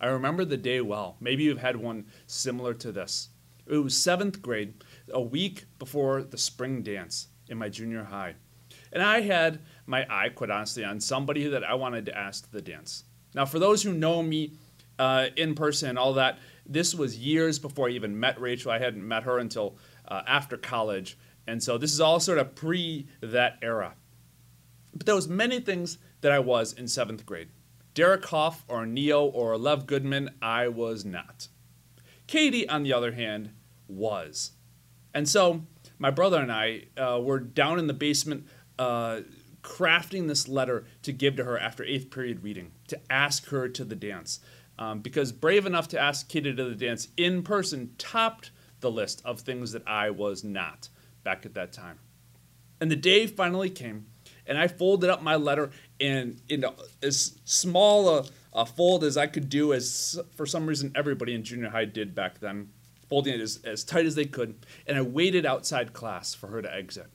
[0.00, 1.16] I remember the day well.
[1.20, 3.28] Maybe you've had one similar to this.
[3.66, 4.74] It was seventh grade,
[5.12, 8.34] a week before the spring dance in my junior high.
[8.92, 12.52] And I had my eye, quite honestly, on somebody that I wanted to ask to
[12.52, 13.04] the dance.
[13.34, 14.54] Now, for those who know me
[14.98, 18.72] uh, in person and all that, this was years before I even met Rachel.
[18.72, 19.76] I hadn't met her until
[20.08, 21.16] uh, after college.
[21.46, 23.94] And so this is all sort of pre that era.
[24.94, 27.48] But there was many things that I was in seventh grade.
[27.94, 31.48] Derek Hough or Neo or Len Goodman, I was not.
[32.26, 33.50] Katie, on the other hand,
[33.88, 34.52] was.
[35.12, 35.62] And so
[35.98, 38.46] my brother and I uh, were down in the basement
[38.78, 39.20] uh,
[39.62, 43.84] crafting this letter to give to her after eighth period reading, to ask her to
[43.84, 44.40] the dance.
[44.78, 49.20] Um, because brave enough to ask Katie to the dance in person topped the list
[49.24, 50.88] of things that I was not
[51.22, 51.98] back at that time.
[52.80, 54.06] And the day finally came,
[54.46, 56.40] and I folded up my letter in,
[57.02, 61.44] as small a, a fold as I could do, as for some reason everybody in
[61.44, 62.70] junior high did back then,
[63.08, 64.66] folding it as, as tight as they could.
[64.86, 67.06] And I waited outside class for her to exit.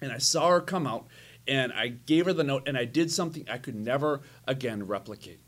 [0.00, 1.06] And I saw her come out,
[1.48, 5.40] and I gave her the note, and I did something I could never again replicate.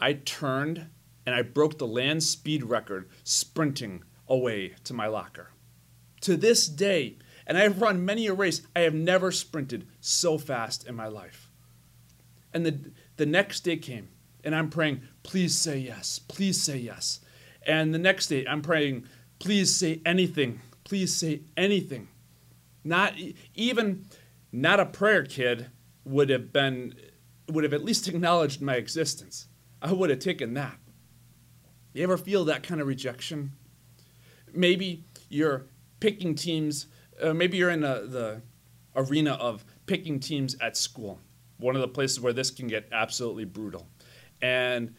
[0.00, 0.88] I turned
[1.26, 5.50] and I broke the land speed record sprinting away to my locker.
[6.22, 10.38] To this day, and I have run many a race, I have never sprinted so
[10.38, 11.50] fast in my life.
[12.52, 14.08] And the, the next day came,
[14.42, 17.20] and I'm praying, please say yes, please say yes.
[17.66, 19.06] And the next day, I'm praying,
[19.38, 22.08] please say anything, please say anything.
[22.84, 23.14] Not
[23.54, 24.06] even,
[24.52, 25.66] not a prayer kid
[26.04, 26.94] would have been,
[27.48, 29.48] would have at least acknowledged my existence.
[29.82, 30.78] I would have taken that.
[31.92, 33.52] You ever feel that kind of rejection?
[34.52, 35.66] Maybe you're
[35.98, 36.86] picking teams,
[37.22, 38.42] uh, maybe you're in a, the
[38.94, 41.20] arena of picking teams at school,
[41.58, 43.88] one of the places where this can get absolutely brutal.
[44.40, 44.94] And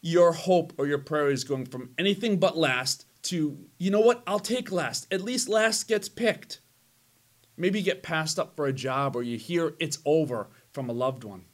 [0.00, 4.22] your hope or your prayer is going from anything but last to, you know what,
[4.26, 5.06] I'll take last.
[5.12, 6.60] At least last gets picked.
[7.56, 10.92] Maybe you get passed up for a job or you hear it's over from a
[10.92, 11.44] loved one.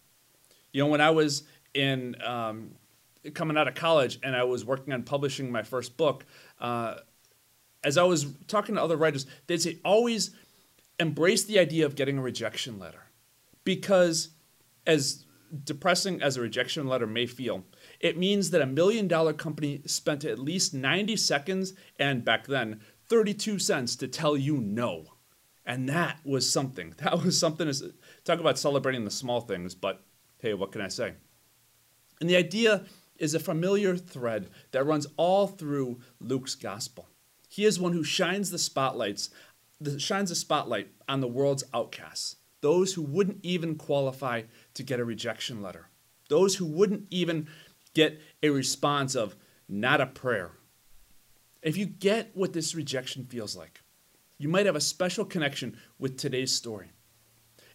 [0.73, 2.73] You know, when I was in um,
[3.35, 6.25] coming out of college and I was working on publishing my first book,
[6.61, 6.97] uh,
[7.85, 10.31] as I was talking to other writers, they'd say always
[10.99, 13.05] embrace the idea of getting a rejection letter.
[13.65, 14.31] Because
[14.87, 15.25] as
[15.65, 17.65] depressing as a rejection letter may feel,
[18.01, 22.81] it means that a million dollar company spent at least 90 seconds and back then
[23.09, 25.05] 32 cents to tell you no.
[25.65, 26.95] And that was something.
[27.03, 27.95] That was something to
[28.25, 30.03] talk about celebrating the small things, but
[30.39, 31.15] hey, what can I say?
[32.21, 32.85] And the idea
[33.17, 37.09] is a familiar thread that runs all through Luke's gospel.
[37.53, 39.29] He is one who shines the spotlights,
[39.99, 45.05] shines a spotlight on the world's outcasts, those who wouldn't even qualify to get a
[45.05, 45.91] rejection letter,
[46.31, 47.49] those who wouldn't even
[47.93, 49.37] get a response of
[49.69, 50.53] not a prayer.
[51.61, 53.83] If you get what this rejection feels like,
[54.39, 56.93] you might have a special connection with today's story.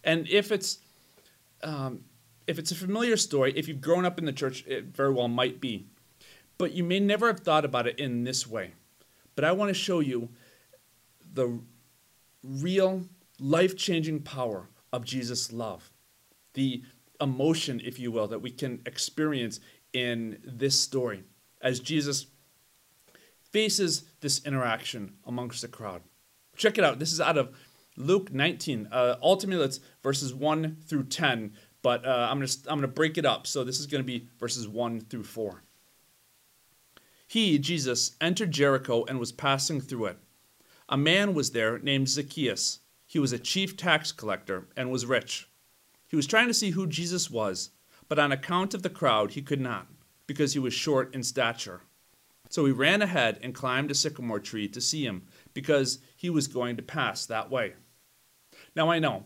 [0.02, 0.80] And if it's
[1.62, 2.00] um,
[2.48, 5.28] if it's a familiar story, if you've grown up in the church, it very well
[5.28, 5.86] might be.
[6.56, 8.72] But you may never have thought about it in this way.
[9.38, 10.30] But I want to show you
[11.32, 11.60] the
[12.42, 13.04] real
[13.38, 15.92] life changing power of Jesus' love,
[16.54, 16.82] the
[17.20, 19.60] emotion, if you will, that we can experience
[19.92, 21.22] in this story
[21.60, 22.26] as Jesus
[23.52, 26.02] faces this interaction amongst the crowd.
[26.56, 26.98] Check it out.
[26.98, 27.56] This is out of
[27.96, 28.88] Luke 19.
[28.90, 32.88] Uh, ultimately, it's verses 1 through 10 but uh, I'm going to I'm going to
[32.88, 33.46] break it up.
[33.46, 35.62] So this is going to be verses 1 through 4.
[37.28, 40.18] He, Jesus, entered Jericho and was passing through it.
[40.88, 42.80] A man was there named Zacchaeus.
[43.06, 45.46] He was a chief tax collector and was rich.
[46.08, 47.68] He was trying to see who Jesus was,
[48.08, 49.88] but on account of the crowd he could not,
[50.26, 51.82] because he was short in stature.
[52.48, 56.48] So he ran ahead and climbed a sycamore tree to see him, because he was
[56.48, 57.74] going to pass that way.
[58.74, 59.24] Now I know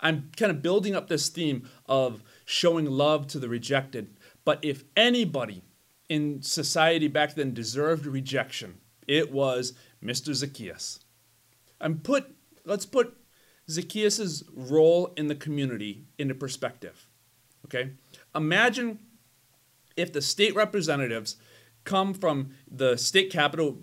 [0.00, 4.16] I'm kind of building up this theme of showing love to the rejected.
[4.44, 5.62] But if anybody
[6.12, 8.74] in society back then deserved rejection,
[9.08, 9.72] it was
[10.04, 10.34] Mr.
[10.34, 11.00] Zacchaeus.
[11.80, 12.36] And put
[12.66, 13.16] let's put
[13.70, 17.06] Zacchaeus' role in the community into perspective.
[17.64, 17.92] Okay?
[18.34, 18.98] Imagine
[19.96, 21.36] if the state representatives
[21.84, 23.78] come from the state capital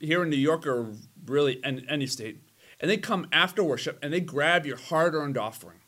[0.00, 0.94] here in New York or
[1.26, 2.40] really any state
[2.80, 5.78] and they come after worship and they grab your hard-earned offering,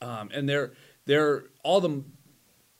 [0.00, 0.72] um, and they're
[1.04, 2.04] they're all the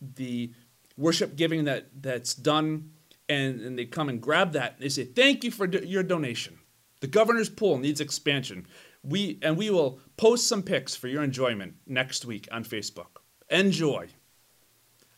[0.01, 0.53] the
[0.97, 2.91] worship giving that that's done,
[3.29, 4.79] and, and they come and grab that.
[4.79, 6.59] They say, "Thank you for do- your donation.
[7.01, 8.67] The governor's pool needs expansion.
[9.03, 13.21] We and we will post some pics for your enjoyment next week on Facebook.
[13.51, 14.09] Enjoy."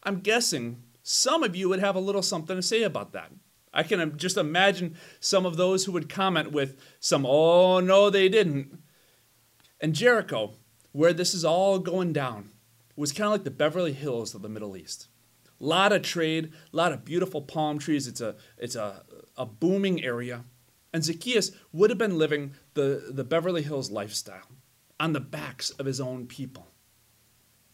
[0.03, 3.33] I'm guessing some of you would have a little something to say about that.
[3.73, 8.29] I can just imagine some of those who would comment with some, oh, no, they
[8.29, 8.79] didn't.
[9.81, 10.55] And Jericho,
[10.93, 12.51] where this is all going down,
[12.97, 15.09] was kind of like the Beverly Hills of the Middle East.
[15.61, 18.07] Lot of trade, a lot of beautiful palm trees.
[18.07, 19.05] It's a, it's a,
[19.37, 20.45] a booming area.
[20.93, 24.49] And Zacchaeus would have been living the, the Beverly Hills lifestyle
[25.01, 26.69] on the backs of his own people.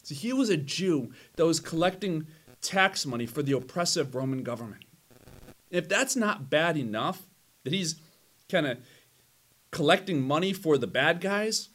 [0.03, 2.27] So he was a Jew that was collecting
[2.61, 4.85] tax money for the oppressive Roman government.
[5.71, 7.23] If that's not bad enough,
[7.65, 7.97] that he's
[8.49, 8.79] kind of
[9.71, 11.71] collecting money for the bad guys,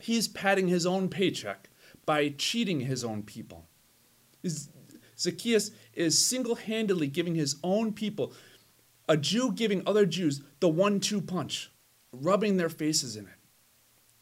[0.00, 1.68] he's padding his own paycheck
[2.06, 3.66] by cheating his own people.
[5.18, 8.32] Zacchaeus is single handedly giving his own people,
[9.08, 11.70] a Jew giving other Jews the one two punch,
[12.12, 13.34] rubbing their faces in it.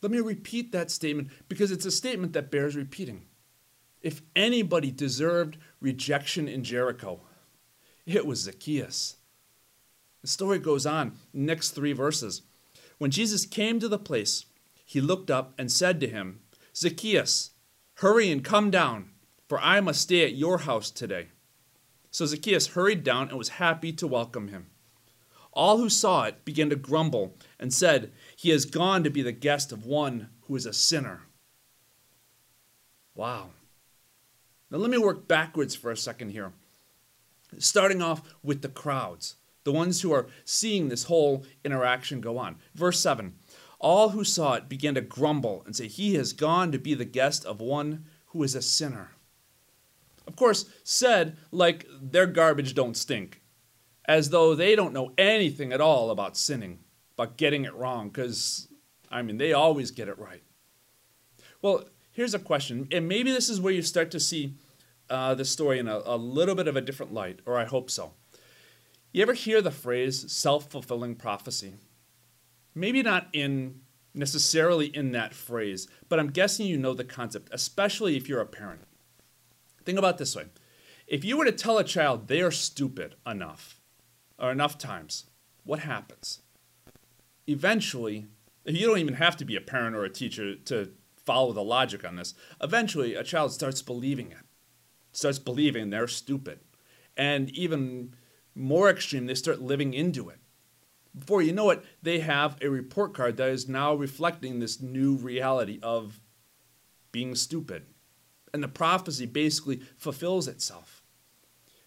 [0.00, 3.26] Let me repeat that statement because it's a statement that bears repeating.
[4.00, 7.20] If anybody deserved rejection in Jericho,
[8.04, 9.16] it was Zacchaeus.
[10.22, 12.42] The story goes on, next three verses.
[12.98, 14.46] When Jesus came to the place,
[14.84, 16.40] he looked up and said to him,
[16.74, 17.50] Zacchaeus,
[17.94, 19.10] hurry and come down,
[19.52, 21.26] for I must stay at your house today.
[22.10, 24.68] So Zacchaeus hurried down and was happy to welcome him.
[25.52, 29.30] All who saw it began to grumble and said, He has gone to be the
[29.30, 31.24] guest of one who is a sinner.
[33.14, 33.50] Wow.
[34.70, 36.54] Now let me work backwards for a second here.
[37.58, 42.56] Starting off with the crowds, the ones who are seeing this whole interaction go on.
[42.74, 43.34] Verse 7
[43.78, 47.04] All who saw it began to grumble and say, He has gone to be the
[47.04, 49.10] guest of one who is a sinner.
[50.26, 53.42] Of course, said like their garbage don't stink
[54.06, 56.80] as though they don't know anything at all about sinning,
[57.16, 58.68] about getting it wrong, because,
[59.10, 60.42] I mean, they always get it right.
[61.60, 64.54] Well, here's a question, and maybe this is where you start to see
[65.08, 67.90] uh, the story in a, a little bit of a different light, or I hope
[67.90, 68.14] so.
[69.12, 71.74] You ever hear the phrase self fulfilling prophecy?
[72.74, 73.80] Maybe not in
[74.14, 78.46] necessarily in that phrase, but I'm guessing you know the concept, especially if you're a
[78.46, 78.82] parent.
[79.84, 80.46] Think about this way
[81.06, 83.80] if you were to tell a child they are stupid enough,
[84.38, 85.26] or enough times,
[85.64, 86.40] what happens?
[87.46, 88.26] Eventually,
[88.64, 92.04] you don't even have to be a parent or a teacher to follow the logic
[92.04, 92.34] on this.
[92.60, 94.44] Eventually, a child starts believing it,
[95.12, 96.60] starts believing they're stupid.
[97.16, 98.14] And even
[98.54, 100.38] more extreme, they start living into it.
[101.18, 105.16] Before you know it, they have a report card that is now reflecting this new
[105.16, 106.20] reality of
[107.10, 107.84] being stupid.
[108.52, 111.02] And the prophecy basically fulfills itself.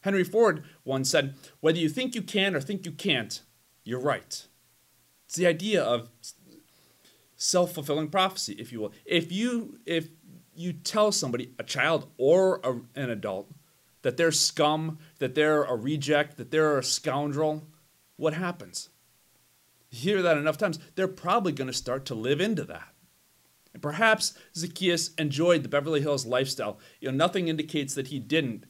[0.02, 3.42] Henry Ford once said, Whether you think you can or think you can't,
[3.84, 4.48] you're right.
[5.26, 6.10] It's the idea of
[7.36, 8.94] self fulfilling prophecy, if you will.
[9.06, 10.10] If you, if
[10.56, 13.52] you tell somebody, a child or a, an adult,
[14.02, 17.68] that they're scum, that they're a reject, that they're a scoundrel,
[18.18, 18.90] what happens?
[19.90, 22.95] You hear that enough times, they're probably going to start to live into that.
[23.76, 26.80] And perhaps Zacchaeus enjoyed the Beverly Hills lifestyle.
[27.02, 28.64] You know, nothing indicates that he didn't,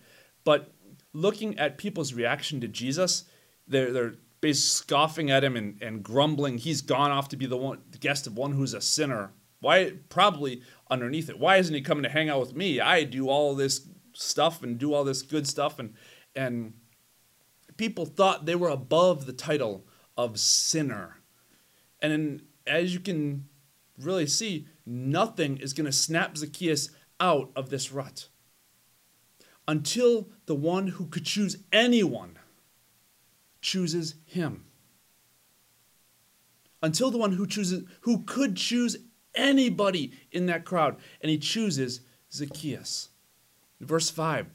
[0.44, 0.74] but
[1.14, 3.26] looking at people's reaction to Jesus,
[3.68, 6.58] they're, they're basically scoffing at him and, and grumbling.
[6.58, 9.32] He's gone off to be the, one, the guest of one who's a sinner.
[9.60, 9.94] Why?
[10.10, 11.38] Probably underneath it.
[11.38, 12.80] Why isn't he coming to hang out with me?
[12.80, 15.78] I do all this stuff and do all this good stuff.
[15.78, 15.94] And,
[16.36, 16.74] and
[17.78, 19.86] people thought they were above the title
[20.18, 21.18] of sinner.
[22.02, 23.46] And as you can
[24.00, 26.90] really see, nothing is going to snap Zacchaeus
[27.20, 28.28] out of this rut
[29.68, 32.38] until the one who could choose anyone
[33.62, 34.66] chooses him.
[36.84, 38.98] Until the one who chooses who could choose
[39.34, 42.02] anybody in that crowd and he chooses
[42.32, 43.10] Zacchaeus.
[43.80, 44.48] Verse 5.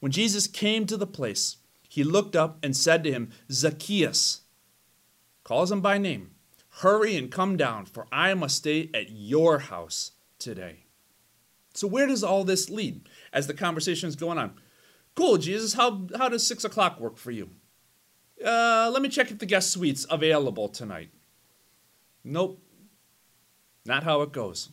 [0.00, 1.56] When Jesus came to the place,
[1.88, 4.42] he looked up and said to him, Zacchaeus,
[5.42, 6.33] calls him by name,
[6.78, 10.84] hurry and come down, for I must stay at your house today.
[11.74, 14.54] So, where does all this lead as the conversation is going on?
[15.14, 17.50] Cool, Jesus, how, how does 6 o'clock work for you?
[18.44, 21.10] Uh, let me check if the guest suite's available tonight.
[22.24, 22.60] Nope,
[23.84, 24.70] not how it goes.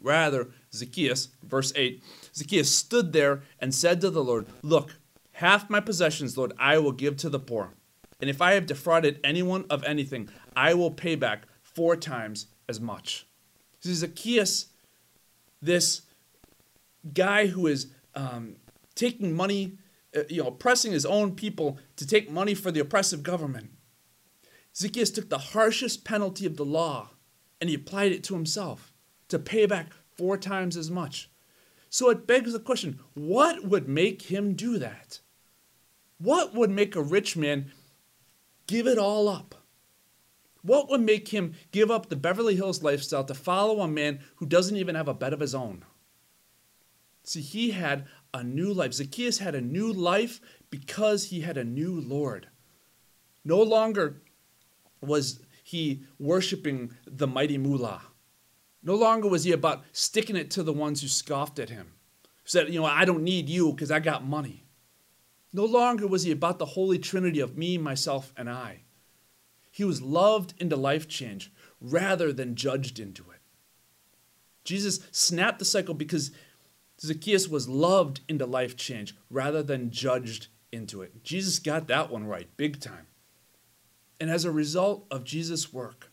[0.00, 2.02] Rather, Zacchaeus, verse 8,
[2.34, 4.96] Zacchaeus stood there and said to the Lord, Look,
[5.32, 7.74] half my possessions, Lord, I will give to the poor.
[8.20, 12.80] And if I have defrauded anyone of anything, I will pay back four times as
[12.80, 13.26] much.
[13.82, 14.66] This is Zacchaeus
[15.62, 16.02] this
[17.12, 18.56] guy who is um,
[18.94, 19.78] taking money,
[20.16, 23.70] uh, you know, oppressing his own people to take money for the oppressive government.
[24.74, 27.10] Zacchaeus took the harshest penalty of the law
[27.60, 28.92] and he applied it to himself
[29.28, 31.30] to pay back four times as much.
[31.88, 35.20] So it begs the question what would make him do that?
[36.18, 37.72] What would make a rich man
[38.70, 39.56] give it all up?
[40.62, 44.46] What would make him give up the Beverly Hills lifestyle to follow a man who
[44.46, 45.84] doesn't even have a bed of his own?
[47.24, 48.92] See, he had a new life.
[48.92, 52.48] Zacchaeus had a new life because he had a new Lord.
[53.44, 54.22] No longer
[55.00, 58.02] was he worshiping the mighty moolah.
[58.82, 62.48] No longer was he about sticking it to the ones who scoffed at him, who
[62.48, 64.64] said, You know, I don't need you because I got money.
[65.52, 68.82] No longer was he about the holy trinity of me, myself, and I.
[69.70, 73.40] He was loved into life change rather than judged into it.
[74.64, 76.30] Jesus snapped the cycle because
[77.00, 81.24] Zacchaeus was loved into life change rather than judged into it.
[81.24, 83.06] Jesus got that one right, big time.
[84.20, 86.12] And as a result of Jesus' work,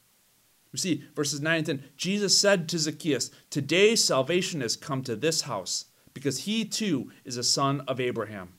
[0.71, 5.15] we see verses 9 and 10 Jesus said to Zacchaeus, Today salvation has come to
[5.15, 8.53] this house, because he too is a son of Abraham.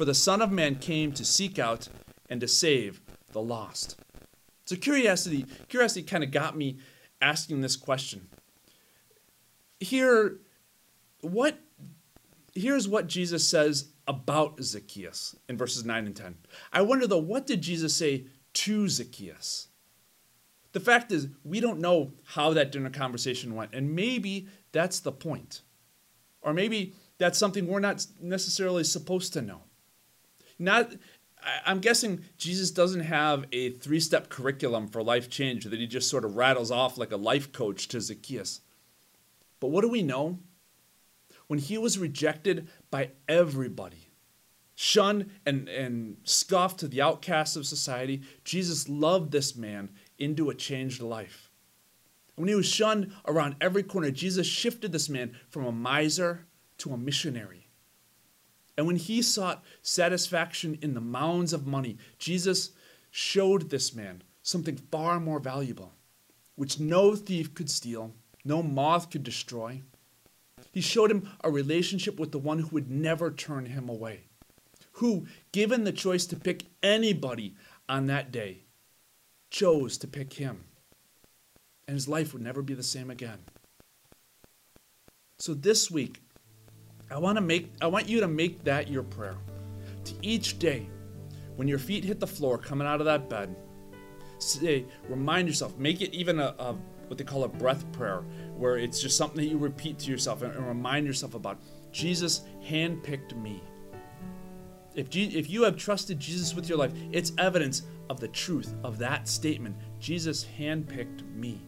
[0.00, 1.90] For the Son of Man came to seek out
[2.30, 3.02] and to save
[3.32, 3.98] the lost.
[4.64, 6.78] So curiosity, curiosity kind of got me
[7.20, 8.30] asking this question.
[9.78, 10.38] Here,
[11.20, 11.58] what
[12.54, 16.34] here's what Jesus says about Zacchaeus in verses 9 and 10.
[16.72, 19.68] I wonder though, what did Jesus say to Zacchaeus?
[20.72, 25.12] The fact is, we don't know how that dinner conversation went, and maybe that's the
[25.12, 25.60] point.
[26.40, 29.64] Or maybe that's something we're not necessarily supposed to know.
[30.60, 30.92] Not
[31.64, 36.10] I'm guessing Jesus doesn't have a three step curriculum for life change that he just
[36.10, 38.60] sort of rattles off like a life coach to Zacchaeus.
[39.58, 40.38] But what do we know?
[41.46, 44.10] When he was rejected by everybody,
[44.74, 50.54] shunned and, and scoffed to the outcasts of society, Jesus loved this man into a
[50.54, 51.50] changed life.
[52.36, 56.46] When he was shunned around every corner, Jesus shifted this man from a miser
[56.78, 57.59] to a missionary.
[58.80, 62.70] And when he sought satisfaction in the mounds of money, Jesus
[63.10, 65.92] showed this man something far more valuable,
[66.54, 69.82] which no thief could steal, no moth could destroy.
[70.72, 74.30] He showed him a relationship with the one who would never turn him away
[75.00, 77.54] who, given the choice to pick anybody
[77.88, 78.64] on that day,
[79.50, 80.64] chose to pick him.
[81.88, 83.38] And his life would never be the same again.
[85.38, 86.20] So this week,
[87.10, 89.36] I want to make I want you to make that your prayer.
[90.04, 90.88] To each day,
[91.56, 93.54] when your feet hit the floor coming out of that bed,
[94.38, 96.76] say, remind yourself, make it even a, a
[97.08, 98.22] what they call a breath prayer,
[98.56, 101.58] where it's just something that you repeat to yourself and, and remind yourself about.
[101.92, 103.60] Jesus handpicked me.
[104.94, 108.98] If, if you have trusted Jesus with your life, it's evidence of the truth of
[108.98, 109.76] that statement.
[109.98, 111.60] Jesus handpicked me.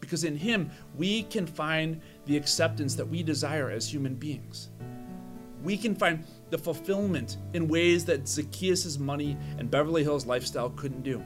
[0.00, 4.68] Because in Him, we can find the acceptance that we desire as human beings.
[5.62, 11.02] We can find the fulfillment in ways that Zacchaeus' money and Beverly Hills lifestyle couldn't
[11.02, 11.22] do.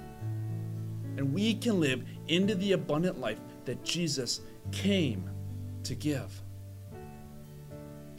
[1.16, 4.40] And we can live into the abundant life that Jesus
[4.72, 5.28] came
[5.82, 6.40] to give.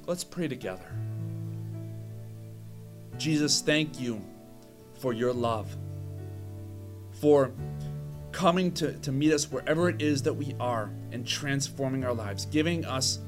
[0.06, 0.92] Let's pray together.
[3.18, 4.22] Jesus, thank you
[5.00, 5.76] for your love,
[7.20, 7.52] for
[8.42, 12.48] coming to, to meet us wherever it is that we are and transforming our lives,
[12.48, 13.20] giving us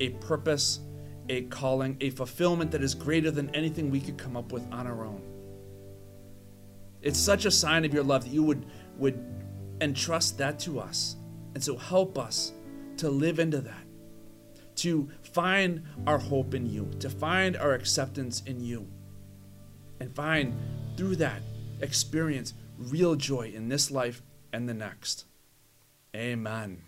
[0.00, 0.80] a purpose,
[1.28, 4.88] a calling, a fulfillment that is greater than anything we could come up with on
[4.88, 5.22] our own.
[7.02, 9.24] It's such a sign of your love that you would, would
[9.80, 11.14] entrust that to us.
[11.54, 12.50] And so help us
[12.96, 13.84] to live into that,
[14.74, 18.88] to find our hope in you, to find our acceptance in you
[20.00, 20.52] and find
[20.96, 21.42] through that
[21.80, 24.20] experience real joy in this life
[24.52, 25.24] and the next.
[26.14, 26.87] Amen.